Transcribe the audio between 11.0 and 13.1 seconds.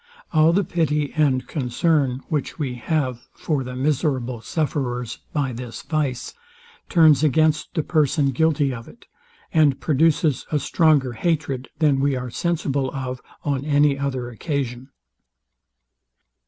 hatred than we are sensible